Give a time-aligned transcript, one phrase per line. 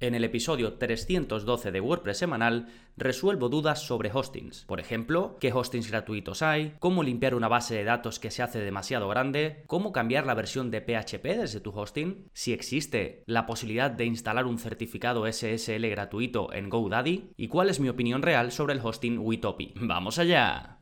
[0.00, 4.64] En el episodio 312 de WordPress semanal resuelvo dudas sobre hostings.
[4.64, 8.60] Por ejemplo, qué hostings gratuitos hay, cómo limpiar una base de datos que se hace
[8.60, 13.90] demasiado grande, cómo cambiar la versión de PHP desde tu hosting, si existe la posibilidad
[13.90, 18.72] de instalar un certificado SSL gratuito en GoDaddy y cuál es mi opinión real sobre
[18.72, 19.74] el hosting Witopi.
[19.76, 20.78] ¡Vamos allá!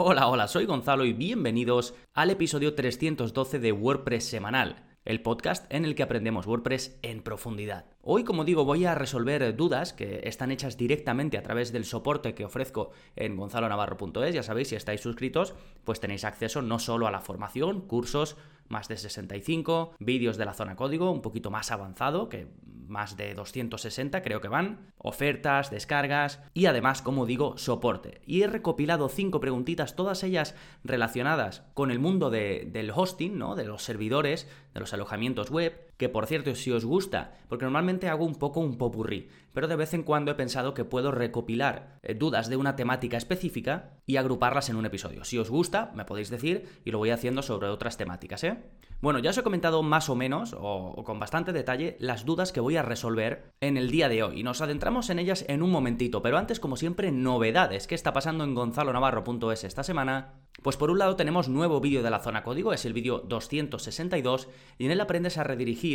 [0.00, 5.84] Hola, hola, soy Gonzalo y bienvenidos al episodio 312 de WordPress Semanal, el podcast en
[5.84, 7.84] el que aprendemos WordPress en profundidad.
[8.00, 12.32] Hoy, como digo, voy a resolver dudas que están hechas directamente a través del soporte
[12.32, 14.36] que ofrezco en gonzalonavarro.es.
[14.36, 18.36] Ya sabéis, si estáis suscritos, pues tenéis acceso no solo a la formación, cursos,
[18.68, 22.46] más de 65, vídeos de la zona código, un poquito más avanzado, que
[22.88, 28.20] más de 260 creo que van, ofertas, descargas y además, como digo, soporte.
[28.26, 33.54] Y he recopilado cinco preguntitas, todas ellas relacionadas con el mundo del hosting, ¿no?
[33.54, 38.08] De los servidores, de los alojamientos web, que por cierto, si os gusta, porque normalmente
[38.08, 41.98] hago un poco un popurrí, pero de vez en cuando he pensado que puedo recopilar
[42.02, 45.24] eh, dudas de una temática específica y agruparlas en un episodio.
[45.24, 48.58] Si os gusta, me podéis decir y lo voy haciendo sobre otras temáticas, ¿eh?
[49.00, 52.58] Bueno, ya os he comentado más o menos, o, con bastante detalle, las dudas que
[52.58, 54.40] voy a resolver en el día de hoy.
[54.40, 57.86] Y nos adentramos en ellas en un momentito, pero antes, como siempre, novedades.
[57.86, 60.34] ¿Qué está pasando en gonzalonavarro.es esta semana?
[60.62, 64.48] Pues por un lado tenemos nuevo vídeo de la zona código, es el vídeo 262,
[64.78, 65.87] y en él aprendes a redirigir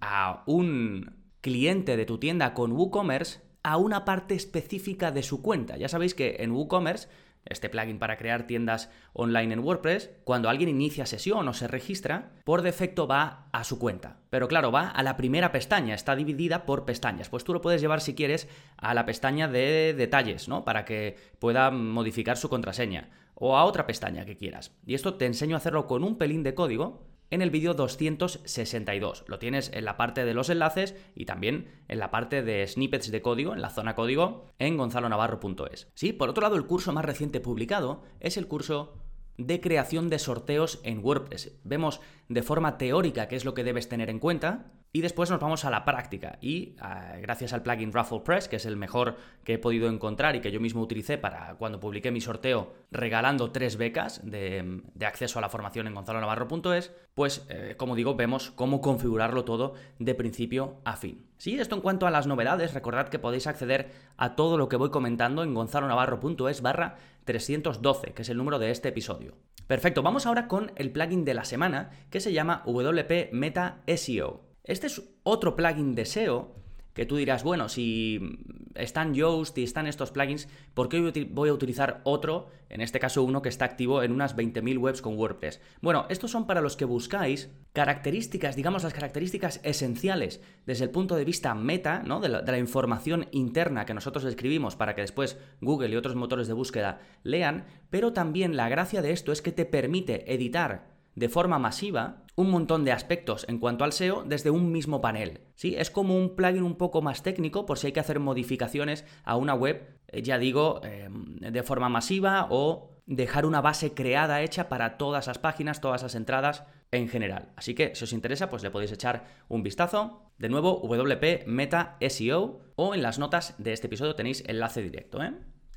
[0.00, 5.76] a un cliente de tu tienda con WooCommerce a una parte específica de su cuenta.
[5.76, 7.08] Ya sabéis que en WooCommerce
[7.48, 12.32] este plugin para crear tiendas online en WordPress, cuando alguien inicia sesión o se registra,
[12.44, 14.18] por defecto va a su cuenta.
[14.30, 17.28] Pero claro, va a la primera pestaña, está dividida por pestañas.
[17.28, 20.64] Pues tú lo puedes llevar si quieres a la pestaña de detalles, ¿no?
[20.64, 23.10] Para que pueda modificar su contraseña.
[23.34, 24.74] O a otra pestaña que quieras.
[24.86, 29.24] Y esto te enseño a hacerlo con un pelín de código en el vídeo 262.
[29.26, 33.10] Lo tienes en la parte de los enlaces y también en la parte de snippets
[33.10, 35.90] de código, en la zona código, en gonzalonavarro.es.
[35.94, 38.94] Sí, por otro lado, el curso más reciente publicado es el curso
[39.38, 41.58] de creación de sorteos en WordPress.
[41.64, 45.40] Vemos de forma teórica qué es lo que debes tener en cuenta y después nos
[45.40, 49.18] vamos a la práctica y ah, gracias al plugin Raffle Press, que es el mejor
[49.44, 53.52] que he podido encontrar y que yo mismo utilicé para cuando publiqué mi sorteo regalando
[53.52, 58.80] tres becas de, acceso a la formación en gonzalonavarro.es, pues eh, como digo, vemos cómo
[58.80, 61.26] configurarlo todo de principio a fin.
[61.36, 64.76] Sí, esto en cuanto a las novedades, recordad que podéis acceder a todo lo que
[64.76, 66.96] voy comentando en gonzalonavarro.es barra
[67.26, 69.34] 312, que es el número de este episodio.
[69.66, 74.45] Perfecto, vamos ahora con el plugin de la semana que se llama WP Meta SEO.
[74.66, 76.54] Este es otro plugin de SEO
[76.96, 78.38] que tú dirás, bueno, si
[78.74, 83.22] están Yoast y están estos plugins, ¿por qué voy a utilizar otro, en este caso
[83.22, 85.60] uno que está activo en unas 20.000 webs con WordPress?
[85.82, 91.16] Bueno, estos son para los que buscáis características, digamos las características esenciales desde el punto
[91.16, 92.18] de vista meta, ¿no?
[92.18, 96.16] De la, de la información interna que nosotros escribimos para que después Google y otros
[96.16, 100.95] motores de búsqueda lean, pero también la gracia de esto es que te permite editar
[101.16, 105.40] de forma masiva un montón de aspectos en cuanto al SEO desde un mismo panel.
[105.54, 105.74] ¿sí?
[105.76, 109.36] Es como un plugin un poco más técnico por si hay que hacer modificaciones a
[109.36, 114.68] una web, eh, ya digo, em, de forma masiva o dejar una base creada hecha
[114.68, 117.52] para todas las páginas, todas las entradas en general.
[117.56, 120.32] Así que si os interesa, pues le podéis echar un vistazo.
[120.38, 125.22] De nuevo, WP Meta SEO o en las notas de este episodio tenéis enlace directo.
[125.22, 125.32] ¿eh?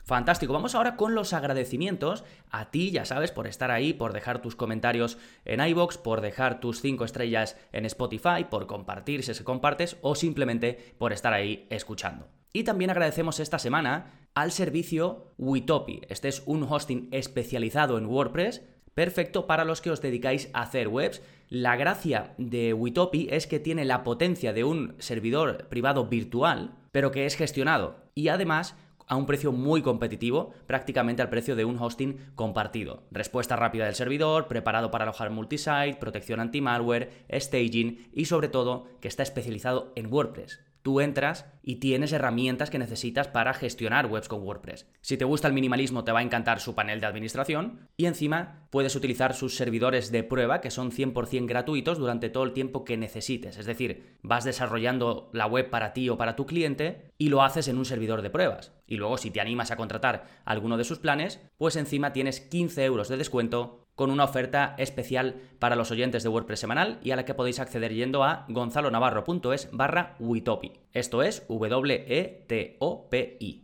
[0.09, 4.41] Fantástico, vamos ahora con los agradecimientos a ti, ya sabes, por estar ahí, por dejar
[4.41, 9.43] tus comentarios en iBox, por dejar tus 5 estrellas en Spotify, por compartir si se
[9.43, 12.27] compartes o simplemente por estar ahí escuchando.
[12.53, 16.01] Y también agradecemos esta semana al servicio Witopi.
[16.09, 18.63] Este es un hosting especializado en WordPress,
[18.95, 21.21] perfecto para los que os dedicáis a hacer webs.
[21.49, 27.11] La gracia de Witopi es que tiene la potencia de un servidor privado virtual, pero
[27.11, 28.09] que es gestionado.
[28.15, 28.75] Y además
[29.09, 33.03] a un precio muy competitivo, prácticamente al precio de un hosting compartido.
[33.11, 39.07] Respuesta rápida del servidor, preparado para alojar multisite, protección anti-malware, staging y sobre todo que
[39.07, 40.68] está especializado en WordPress.
[40.81, 44.87] Tú entras y tienes herramientas que necesitas para gestionar webs con WordPress.
[45.01, 48.67] Si te gusta el minimalismo, te va a encantar su panel de administración y encima
[48.69, 52.97] puedes utilizar sus servidores de prueba que son 100% gratuitos durante todo el tiempo que
[52.97, 53.57] necesites.
[53.57, 57.67] Es decir, vas desarrollando la web para ti o para tu cliente y lo haces
[57.67, 58.71] en un servidor de pruebas.
[58.87, 62.85] Y luego, si te animas a contratar alguno de sus planes, pues encima tienes 15
[62.85, 67.17] euros de descuento con una oferta especial para los oyentes de WordPress semanal y a
[67.17, 70.71] la que podéis acceder yendo a gonzalonavarro.es barra Witopi.
[70.93, 72.09] Esto es W-E-T-O-P-I,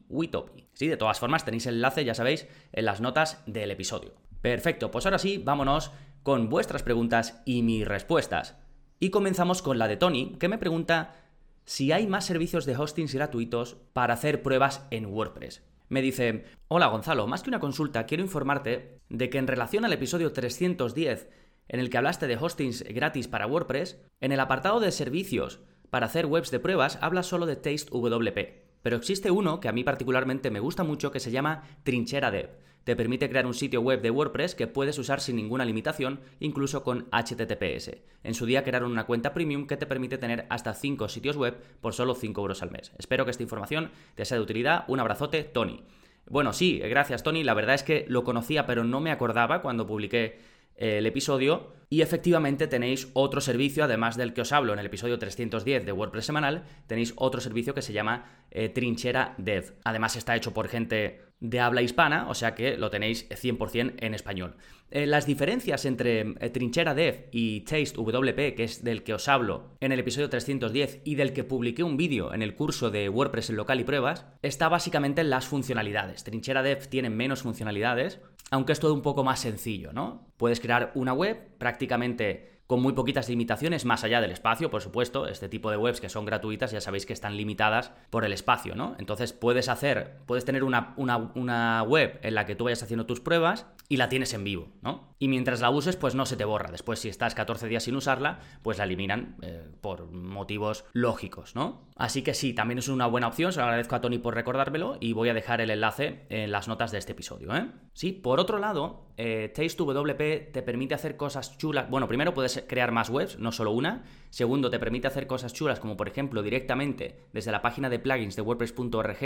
[0.09, 0.67] Witopi.
[0.73, 4.11] Sí, de todas formas tenéis el enlace, ya sabéis, en las notas del episodio.
[4.41, 8.57] Perfecto, pues ahora sí, vámonos con vuestras preguntas y mis respuestas.
[8.99, 11.15] Y comenzamos con la de Tony, que me pregunta
[11.63, 15.63] si hay más servicios de hostings gratuitos para hacer pruebas en WordPress.
[15.87, 19.93] Me dice, hola Gonzalo, más que una consulta, quiero informarte de que en relación al
[19.93, 21.29] episodio 310,
[21.67, 25.59] en el que hablaste de hostings gratis para WordPress, en el apartado de servicios
[25.89, 28.64] para hacer webs de pruebas habla solo de TasteWP.
[28.85, 32.51] Pero existe uno que a mí particularmente me gusta mucho que se llama Trinchera Dev.
[32.83, 36.83] Te permite crear un sitio web de WordPress que puedes usar sin ninguna limitación, incluso
[36.83, 37.97] con HTTPS.
[38.23, 41.55] En su día crearon una cuenta premium que te permite tener hasta 5 sitios web
[41.81, 42.91] por solo 5 euros al mes.
[42.99, 44.85] Espero que esta información te sea de utilidad.
[44.87, 45.83] Un abrazote, Tony.
[46.29, 47.43] Bueno, sí, gracias Tony.
[47.43, 50.37] La verdad es que lo conocía pero no me acordaba cuando publiqué
[50.75, 55.19] el episodio y efectivamente tenéis otro servicio, además del que os hablo en el episodio
[55.19, 59.75] 310 de WordPress semanal, tenéis otro servicio que se llama eh, Trinchera Dev.
[59.83, 64.13] Además está hecho por gente de habla hispana, o sea que lo tenéis 100% en
[64.13, 64.55] español.
[64.91, 69.27] Eh, las diferencias entre eh, Trinchera Dev y Taste WP, que es del que os
[69.27, 73.09] hablo en el episodio 310 y del que publiqué un vídeo en el curso de
[73.09, 76.23] WordPress en local y pruebas, está básicamente en las funcionalidades.
[76.23, 78.21] Trinchera Dev tiene menos funcionalidades,
[78.51, 80.27] aunque es todo un poco más sencillo, ¿no?
[80.37, 85.27] Puedes crear una web prácticamente con muy poquitas limitaciones, más allá del espacio, por supuesto.
[85.27, 88.75] Este tipo de webs que son gratuitas ya sabéis que están limitadas por el espacio,
[88.75, 88.95] ¿no?
[88.97, 93.19] Entonces puedes hacer, puedes tener una, una, web en la que tú vayas haciendo tus
[93.19, 95.13] pruebas y la tienes en vivo, ¿no?
[95.19, 96.71] Y mientras la uses, pues no se te borra.
[96.71, 101.83] Después, si estás 14 días sin usarla, pues la eliminan eh, por motivos lógicos, ¿no?
[101.95, 103.51] Así que sí, también es una buena opción.
[103.51, 106.67] Se lo agradezco a Tony por recordármelo y voy a dejar el enlace en las
[106.67, 107.69] notas de este episodio, ¿eh?
[107.93, 111.89] Sí, por otro lado, eh, Taste2WP te permite hacer cosas chulas.
[111.89, 114.03] Bueno, primero puedes crear más webs, no solo una.
[114.29, 118.35] Segundo, te permite hacer cosas chulas como por ejemplo directamente desde la página de plugins
[118.35, 119.17] de WordPress.org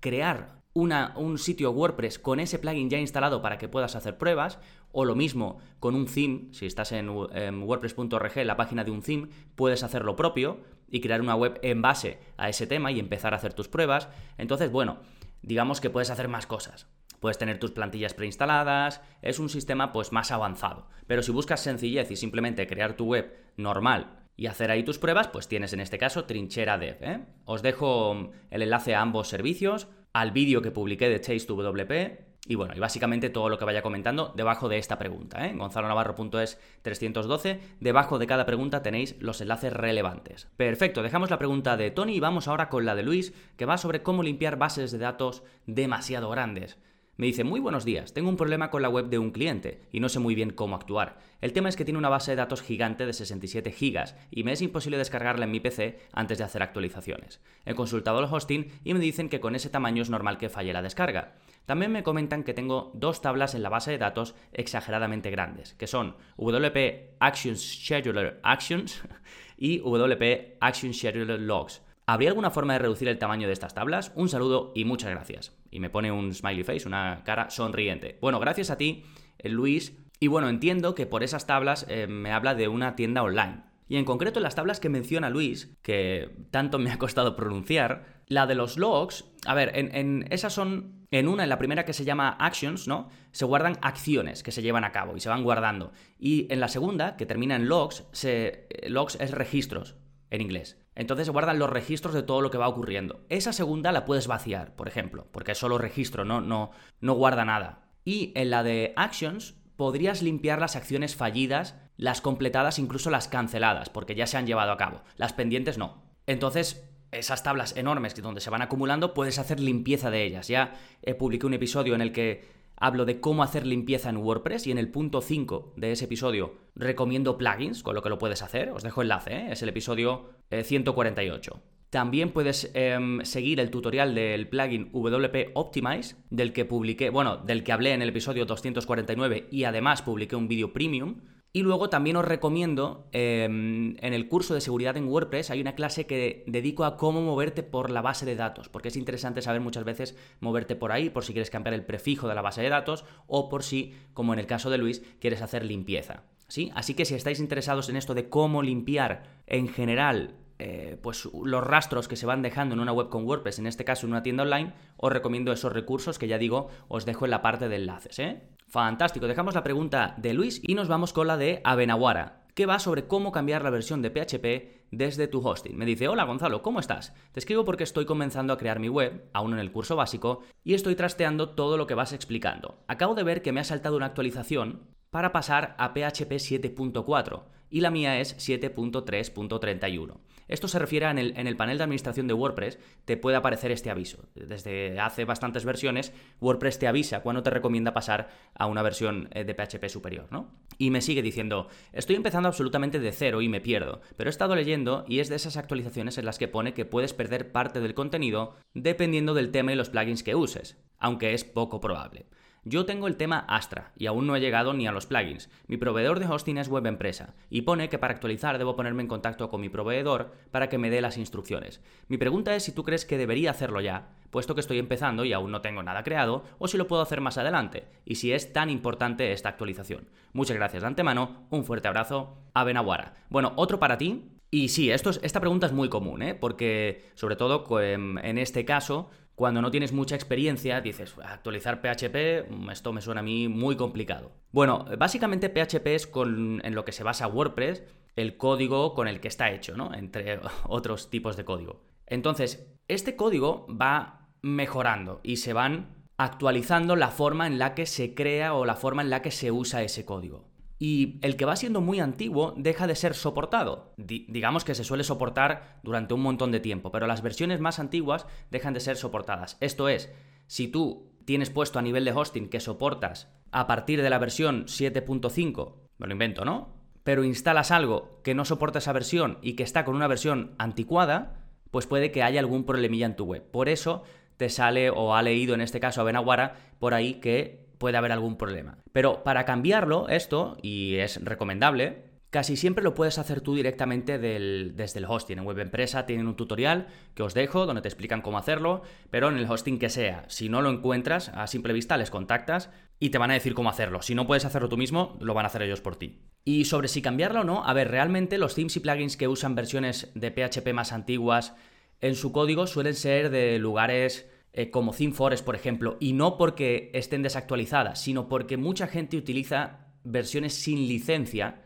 [0.00, 4.58] crear un sitio WordPress con ese plugin ya instalado para que puedas hacer pruebas,
[4.92, 9.00] o lo mismo con un theme, si estás en, en WordPress.org, la página de un
[9.00, 13.00] theme, puedes hacer lo propio y crear una web en base a ese tema y
[13.00, 14.08] empezar a hacer tus pruebas.
[14.36, 14.98] Entonces, bueno,
[15.40, 16.86] digamos que puedes hacer más cosas.
[17.26, 20.86] Puedes tener tus plantillas preinstaladas, es un sistema pues más avanzado.
[21.08, 25.26] Pero si buscas sencillez y simplemente crear tu web normal y hacer ahí tus pruebas,
[25.26, 26.98] pues tienes en este caso Trinchera Dev.
[27.00, 27.24] ¿eh?
[27.44, 32.74] Os dejo el enlace a ambos servicios, al vídeo que publiqué de Chase2WP y bueno,
[32.76, 35.54] y básicamente todo lo que vaya comentando debajo de esta pregunta, ¿eh?
[35.56, 40.46] gonzalonavarro.es 312, debajo de cada pregunta tenéis los enlaces relevantes.
[40.56, 43.78] Perfecto, dejamos la pregunta de Tony y vamos ahora con la de Luis, que va
[43.78, 46.78] sobre cómo limpiar bases de datos demasiado grandes.
[47.18, 50.00] Me dice, muy buenos días, tengo un problema con la web de un cliente y
[50.00, 51.16] no sé muy bien cómo actuar.
[51.40, 54.52] El tema es que tiene una base de datos gigante de 67 gigas y me
[54.52, 57.40] es imposible descargarla en mi PC antes de hacer actualizaciones.
[57.64, 60.74] He consultado el hosting y me dicen que con ese tamaño es normal que falle
[60.74, 61.36] la descarga.
[61.64, 65.86] También me comentan que tengo dos tablas en la base de datos exageradamente grandes, que
[65.86, 69.02] son WP Actions Scheduler Actions
[69.56, 71.80] y WP Action Scheduler Logs.
[72.04, 74.12] ¿Habría alguna forma de reducir el tamaño de estas tablas?
[74.14, 75.56] Un saludo y muchas gracias.
[75.70, 78.18] Y me pone un smiley face, una cara sonriente.
[78.20, 79.04] Bueno, gracias a ti,
[79.38, 79.96] eh, Luis.
[80.18, 83.62] Y bueno, entiendo que por esas tablas eh, me habla de una tienda online.
[83.88, 88.46] Y en concreto las tablas que menciona Luis, que tanto me ha costado pronunciar, la
[88.46, 92.04] de los logs, a ver, en, esas son, en una, en la primera que se
[92.04, 93.08] llama actions, ¿no?
[93.30, 95.92] Se guardan acciones que se llevan a cabo y se van guardando.
[96.18, 99.94] Y en la segunda, que termina en logs, se, eh, logs es registros
[100.30, 100.84] en inglés.
[100.96, 103.20] Entonces guardan los registros de todo lo que va ocurriendo.
[103.28, 107.44] Esa segunda la puedes vaciar, por ejemplo, porque es solo registro, no, no, no guarda
[107.44, 107.82] nada.
[108.04, 113.90] Y en la de actions podrías limpiar las acciones fallidas, las completadas, incluso las canceladas,
[113.90, 115.02] porque ya se han llevado a cabo.
[115.16, 116.02] Las pendientes no.
[116.26, 120.48] Entonces, esas tablas enormes donde se van acumulando, puedes hacer limpieza de ellas.
[120.48, 120.72] Ya
[121.02, 124.70] he publiqué un episodio en el que hablo de cómo hacer limpieza en WordPress y
[124.70, 128.70] en el punto 5 de ese episodio recomiendo plugins, con lo que lo puedes hacer.
[128.70, 129.46] Os dejo enlace, ¿eh?
[129.52, 131.52] es el episodio 148.
[131.54, 137.38] Eh, También puedes em, seguir el tutorial del plugin WP Optimize, del que publiqué, bueno,
[137.38, 141.20] del que hablé en el episodio 249 y además publiqué un vídeo premium
[141.56, 145.74] y luego también os recomiendo, em, en el curso de seguridad en WordPress hay una
[145.74, 149.62] clase que dedico a cómo moverte por la base de datos, porque es interesante saber
[149.62, 152.68] muchas veces moverte por ahí, por si quieres cambiar el prefijo de la base de
[152.68, 156.24] datos o por si, como en el caso de Luis, quieres hacer limpieza.
[156.46, 156.70] ¿sí?
[156.74, 161.64] Así que si estáis interesados en esto de cómo limpiar en general eh, pues los
[161.64, 164.22] rastros que se van dejando en una web con WordPress, en este caso en una
[164.22, 167.76] tienda online, os recomiendo esos recursos que ya digo, os dejo en la parte de
[167.76, 168.18] enlaces.
[168.18, 168.42] ¿eh?
[168.68, 172.80] Fantástico, dejamos la pregunta de Luis y nos vamos con la de Abenaguara, que va
[172.80, 175.76] sobre cómo cambiar la versión de PHP desde tu hosting.
[175.76, 177.14] Me dice, hola Gonzalo, ¿cómo estás?
[177.30, 180.74] Te escribo porque estoy comenzando a crear mi web, aún en el curso básico, y
[180.74, 182.82] estoy trasteando todo lo que vas explicando.
[182.88, 187.80] Acabo de ver que me ha saltado una actualización para pasar a PHP 7.4 y
[187.80, 190.18] la mía es 7.3.31.
[190.48, 193.70] Esto se refiere en el, en el, panel de administración de WordPress, te puede aparecer
[193.72, 194.28] este aviso.
[194.34, 199.44] Desde hace bastantes versiones, WordPress te avisa cuando te recomienda pasar a una versión eh,
[199.44, 200.52] de PHP superior, ¿no?
[200.78, 204.54] Y me sigue diciendo, estoy empezando absolutamente de cero y me pierdo, pero he estado
[204.54, 207.94] leyendo y es de esas actualizaciones en las que pone que puedes perder parte del
[207.94, 212.26] contenido dependiendo del tema y los plugins que uses, aunque es poco probable.
[212.68, 215.48] Yo tengo el tema Astra y aún no he llegado ni a los plugins.
[215.68, 219.08] Mi proveedor de hosting es Web Empresa y pone que para actualizar debo ponerme en
[219.08, 221.80] contacto con mi proveedor para que me dé las instrucciones.
[222.08, 225.32] Mi pregunta es si tú crees que debería hacerlo ya, puesto que estoy empezando y
[225.32, 228.52] aún no tengo nada creado, o si lo puedo hacer más adelante, y si es
[228.52, 230.08] tan importante esta actualización.
[230.32, 233.14] Muchas gracias de antemano, un fuerte abrazo, a Benaguara.
[233.28, 236.34] Bueno, otro para ti, y sí, esto esta pregunta es muy común, ¿eh?
[236.34, 242.70] porque sobre todo en este caso cuando no tienes mucha experiencia, dices, actualizar PHP, mm,
[242.70, 244.32] esto me suena a mí muy complicado.
[244.50, 247.84] Bueno, básicamente PHP es con, en lo que se basa WordPress,
[248.16, 249.94] el código con el que está hecho, ¿no?
[249.94, 251.82] Entre otros tipos de código.
[252.06, 258.14] Entonces, este código va mejorando y se van actualizando la forma en la que se
[258.14, 261.56] crea o la forma en la que se usa ese código y el que va
[261.56, 263.94] siendo muy antiguo deja de ser soportado.
[263.96, 268.26] digamos que se suele soportar durante un montón de tiempo, pero las versiones más antiguas
[268.50, 269.56] dejan de ser soportadas.
[269.60, 270.12] Esto es,
[270.46, 274.66] si tú tienes puesto a nivel de hosting que soportas a partir de la versión
[274.66, 276.74] 7.5, me lo invento, ¿no?
[277.04, 281.46] Pero instalas algo que no soporta esa versión y que está con una versión anticuada,
[281.70, 283.48] pues puede que haya algún problemilla en tu web.
[283.50, 284.02] Por eso
[284.36, 288.12] te sale o ha leído en este caso a Benaguara por ahí que puede haber
[288.12, 288.78] algún problema.
[288.92, 294.98] Pero para cambiarlo, esto, y es recomendable, casi siempre lo puedes hacer tú directamente desde
[294.98, 295.38] el hosting.
[295.38, 299.28] En Web Empresa tienen un tutorial que os dejo donde te explican cómo hacerlo, pero
[299.28, 300.24] en el hosting que sea.
[300.28, 303.70] Si no lo encuentras, a simple vista les contactas y te van a decir cómo
[303.70, 304.02] hacerlo.
[304.02, 306.20] Si no puedes hacerlo tú mismo, lo van a hacer ellos por ti.
[306.44, 309.54] Y sobre si cambiarlo o no, a ver, realmente los themes y plugins que usan
[309.54, 311.54] versiones de PHP más antiguas
[312.00, 316.90] en su código suelen ser de lugares eh, como ThemeForest, por ejemplo, y no porque
[316.94, 321.62] estén desactualizadas, sino porque mucha gente utiliza versiones sin licencia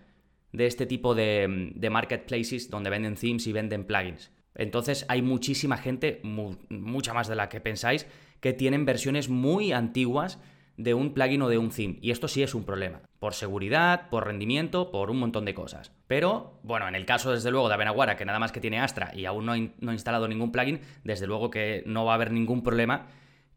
[0.52, 4.32] de este tipo de, marketplaces donde venden themes y venden plugins.
[4.56, 8.08] Entonces hay muchísima gente, mucha más de la que pensáis,
[8.40, 10.40] que tienen versiones muy antiguas
[10.82, 11.98] de un plugin o de un theme.
[12.00, 13.02] Y esto sí es un problema.
[13.18, 15.92] Por seguridad, por rendimiento, por un montón de cosas.
[16.06, 19.12] Pero, bueno, en el caso desde luego de Abenaguara, que nada más que tiene Astra
[19.14, 22.32] y aún no, no ha instalado ningún plugin, desde luego que no va a haber
[22.32, 23.08] ningún problema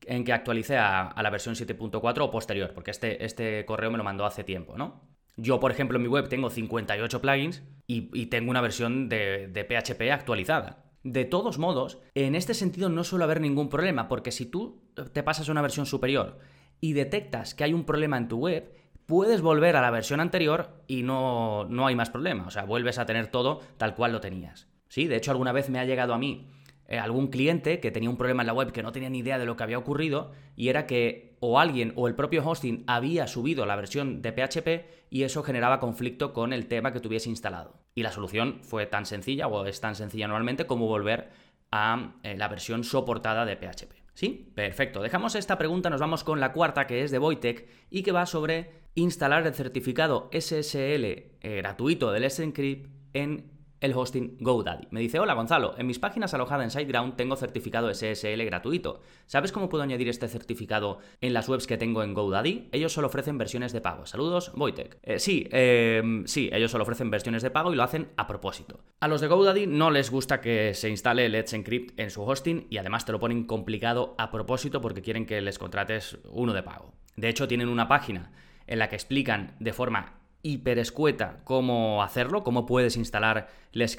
[0.06, 4.04] en que actualice a, la versión 7.4 o posterior, porque este, este correo me lo
[4.04, 5.02] mandó hace tiempo, ¿no?
[5.36, 9.64] Yo, por ejemplo, en mi web tengo 58 plugins y, tengo una versión de, de
[9.64, 10.84] PHP actualizada.
[11.04, 15.24] De todos modos, en este sentido no suele haber ningún problema, porque si tú te
[15.24, 16.40] pasas a una versión superior
[16.84, 18.76] y detectas que hay un problema en tu web,
[19.06, 22.46] puedes volver a la versión anterior y no, no hay más problema.
[22.46, 24.68] O sea, vuelves a tener todo tal cual lo tenías.
[24.90, 26.50] Sí, de hecho, alguna vez me ha llegado a mí
[26.90, 29.40] eh, algún cliente que tenía un problema en la web que no tenía ni idea
[29.40, 33.28] de lo que había ocurrido y era que o alguien o el propio hosting había
[33.28, 37.80] subido la versión de PHP y eso generaba conflicto con el tema que tuviese instalado.
[37.96, 41.30] Y la solución fue tan sencilla o es tan sencilla normalmente como volver
[41.72, 44.03] a eh, la versión soportada de PHP.
[44.14, 44.52] ¿Sí?
[44.54, 45.02] Perfecto.
[45.02, 48.26] Dejamos esta pregunta, nos vamos con la cuarta que es de Voitech y que va
[48.26, 53.53] sobre instalar el certificado SSL eh, gratuito del Sencrypt en
[53.84, 54.88] el hosting GoDaddy.
[54.92, 59.02] Me dice, hola Gonzalo, en mis páginas alojadas en SiteGround tengo certificado SSL gratuito.
[59.26, 62.70] ¿Sabes cómo puedo añadir este certificado en las webs que tengo en GoDaddy?
[62.72, 64.06] Ellos solo ofrecen versiones de pago.
[64.06, 64.98] Saludos, Voitech.
[65.04, 68.80] Eh, sí, em, sí, ellos solo ofrecen versiones de pago y lo hacen a propósito.
[69.02, 72.68] A los de GoDaddy no les gusta que se instale Let's Encrypt en su hosting
[72.70, 76.64] y además te lo ponen complicado a propósito porque quieren que les contrates uno de
[76.64, 76.94] pago.
[77.18, 78.32] De hecho, tienen una página
[78.66, 83.98] en la que explican de forma hiper escueta cómo hacerlo, cómo puedes instalar Let's,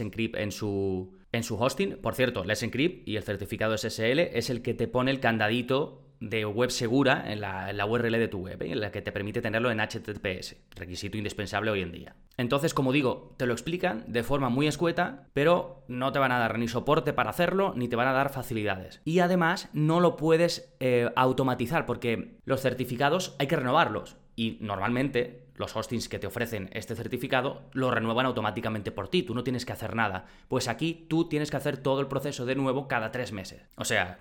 [0.00, 1.96] Encrypt en su, en su hosting.
[1.96, 6.02] Por cierto, Let's Encrypt y el certificado SSL es el que te pone el candadito
[6.20, 8.72] de web segura en la, URL de tu web, ¿eh?
[8.72, 12.16] en la que te permite tenerlo en HTTPS, requisito indispensable hoy en día.
[12.38, 16.38] Entonces, como digo, te lo explican de forma muy escueta, pero no te van a
[16.38, 19.00] dar ni soporte para hacerlo, ni te van a dar facilidades.
[19.04, 24.16] Y además, no lo puedes eh, automatizar, porque los certificados hay que renovarlos.
[24.36, 29.34] Y normalmente los hostings que te ofrecen este certificado lo renuevan automáticamente por ti, tú
[29.34, 30.26] no tienes que hacer nada.
[30.48, 33.62] Pues aquí tú tienes que hacer todo el proceso de nuevo cada tres meses.
[33.76, 34.20] O sea,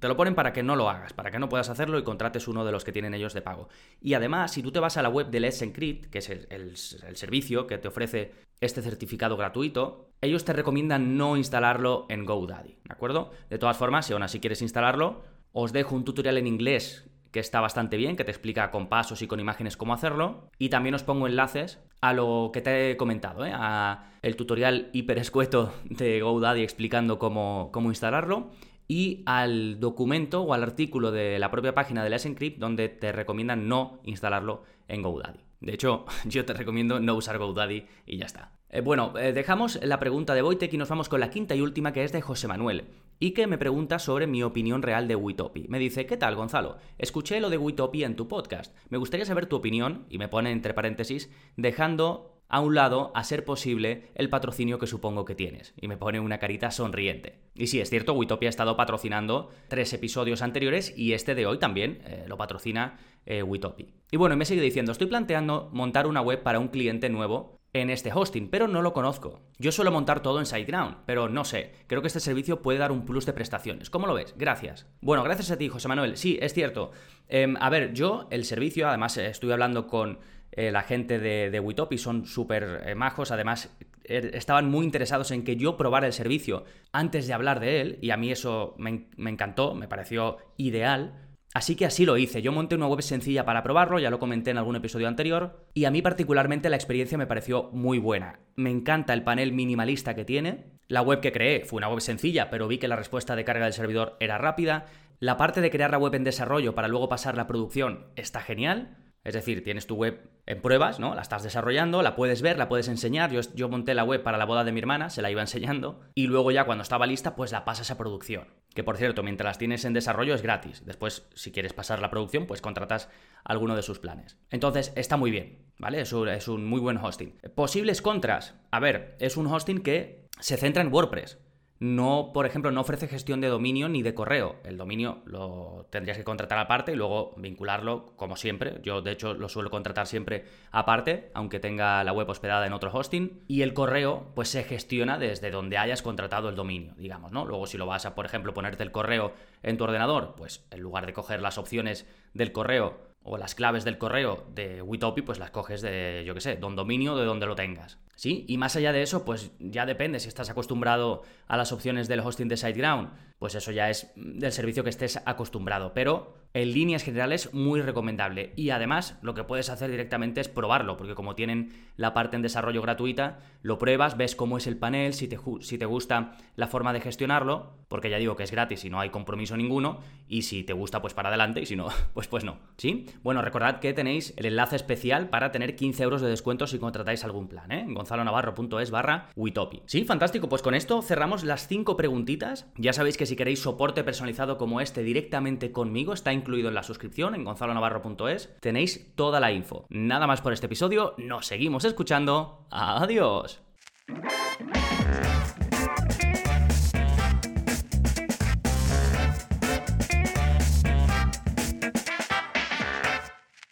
[0.00, 2.48] te lo ponen para que no lo hagas, para que no puedas hacerlo y contrates
[2.48, 3.68] uno de los que tienen ellos de pago.
[4.00, 6.76] Y además, si tú te vas a la web de Let's Encrypt, que es el
[6.76, 12.92] servicio que te ofrece este certificado gratuito, ellos te recomiendan no instalarlo en GoDaddy, ¿de
[12.92, 13.32] acuerdo?
[13.50, 17.40] De todas formas, si aún así quieres instalarlo, os dejo un tutorial en inglés que
[17.40, 20.50] está bastante bien, que te explica con pasos y con imágenes cómo hacerlo.
[20.58, 23.52] Y también os pongo enlaces a lo que te he comentado, ¿eh?
[23.54, 28.50] a el tutorial hiper escueto de GoDaddy explicando cómo, cómo instalarlo
[28.86, 33.10] y al documento o al artículo de la propia página de Let's Encrypt donde te
[33.10, 35.40] recomiendan no instalarlo en GoDaddy.
[35.60, 38.52] De hecho, yo te recomiendo no usar GoDaddy y ya está.
[38.74, 41.60] Eh, bueno, eh, dejamos la pregunta de Wojtek y nos vamos con la quinta y
[41.60, 42.86] última que es de José Manuel
[43.20, 45.66] y que me pregunta sobre mi opinión real de Witopi.
[45.68, 46.78] Me dice, ¿qué tal Gonzalo?
[46.96, 48.74] Escuché lo de Witopi en tu podcast.
[48.88, 53.22] Me gustaría saber tu opinión, y me pone entre paréntesis, dejando a un lado, a
[53.24, 55.74] ser posible, el patrocinio que supongo que tienes.
[55.80, 57.38] Y me pone una carita sonriente.
[57.54, 61.58] Y sí, es cierto, Witopia ha estado patrocinando tres episodios anteriores y este de hoy
[61.58, 63.94] también eh, lo patrocina eh, Witopi.
[64.10, 67.88] Y bueno, me sigue diciendo, estoy planteando montar una web para un cliente nuevo en
[67.88, 69.40] este hosting, pero no lo conozco.
[69.58, 72.92] Yo suelo montar todo en SiteGround, pero no sé, creo que este servicio puede dar
[72.92, 73.88] un plus de prestaciones.
[73.88, 74.34] ¿Cómo lo ves?
[74.36, 74.86] Gracias.
[75.00, 76.16] Bueno, gracias a ti, José Manuel.
[76.16, 76.92] Sí, es cierto.
[77.28, 80.18] Em, a ver, yo el servicio, además eh, estuve hablando con
[80.52, 83.74] eh, la gente de, de Witopi, son súper eh, majos, además
[84.04, 87.98] er, estaban muy interesados en que yo probara el servicio antes de hablar de él,
[88.02, 91.31] y a mí eso me encantó, me pareció ideal.
[91.54, 92.40] Así que así lo hice.
[92.40, 95.84] Yo monté una web sencilla para probarlo, ya lo comenté en algún episodio anterior, y
[95.84, 98.40] a mí particularmente la experiencia me pareció muy buena.
[98.56, 100.72] Me encanta el panel minimalista que tiene.
[100.88, 103.64] La web que creé fue una web sencilla, pero vi que la respuesta de carga
[103.64, 104.86] del servidor era rápida.
[105.20, 108.96] La parte de crear la web en desarrollo para luego pasar la producción está genial.
[109.24, 111.14] Es decir, tienes tu web en pruebas, ¿no?
[111.14, 113.30] La estás desarrollando, la puedes ver, la puedes enseñar.
[113.54, 116.00] Yo, monté la web para la boda de mi hermana, se la iba enseñando.
[116.14, 118.48] Y luego ya cuando estaba lista, pues la pasas a producción.
[118.74, 120.84] Que por cierto, mientras las tienes en desarrollo es gratis.
[120.84, 123.08] Después, si quieres pasar la producción, pues contratas
[123.44, 124.38] alguno de sus planes.
[124.50, 126.00] Entonces, está muy bien, ¿vale?
[126.00, 127.38] Es un, es un muy buen hosting.
[127.54, 128.54] Posibles contras.
[128.72, 131.38] A ver, es un hosting que se centra en WordPress
[131.82, 134.54] no, por ejemplo, no ofrece gestión de dominio ni de correo.
[134.62, 138.78] El dominio lo tendrías que contratar aparte y luego vincularlo como siempre.
[138.84, 142.92] Yo, de hecho, lo suelo contratar siempre aparte, aunque tenga la web hospedada en otro
[142.92, 143.42] hosting.
[143.48, 147.44] Y el correo, pues se gestiona desde donde hayas contratado el dominio, digamos, ¿no?
[147.46, 149.32] Luego, si lo vas a, por ejemplo, ponerte el correo
[149.64, 153.84] en tu ordenador, pues en lugar de coger las opciones del correo o las claves
[153.84, 157.46] del correo de Witopi, pues las coges de, yo qué sé, don dominio de donde
[157.46, 157.98] lo tengas.
[158.22, 158.44] ¿Sí?
[158.46, 162.20] Y más allá de eso, pues ya depende si estás acostumbrado a las opciones del
[162.20, 165.92] hosting de SiteGround, pues eso ya es del servicio que estés acostumbrado.
[165.92, 168.52] Pero en líneas generales muy recomendable.
[168.56, 172.42] Y además lo que puedes hacer directamente es probarlo, porque como tienen la parte en
[172.42, 176.68] desarrollo gratuita, lo pruebas, ves cómo es el panel, si te, si te gusta la
[176.68, 180.42] forma de gestionarlo, porque ya digo que es gratis y no hay compromiso ninguno, y
[180.42, 182.58] si te gusta pues para adelante y si no, pues pues no.
[182.76, 183.06] ¿Sí?
[183.22, 187.24] Bueno, recordad que tenéis el enlace especial para tener 15 euros de descuento si contratáis
[187.24, 187.84] algún plan, ¿eh?
[188.12, 189.82] gonzalonavarro.es barra Witopi.
[189.86, 192.66] Sí, fantástico, pues con esto cerramos las 5 preguntitas.
[192.76, 196.82] Ya sabéis que si queréis soporte personalizado como este directamente conmigo, está incluido en la
[196.82, 198.54] suscripción en gonzalonavarro.es.
[198.60, 199.86] Tenéis toda la info.
[199.88, 202.66] Nada más por este episodio, nos seguimos escuchando.
[202.70, 203.62] Adiós.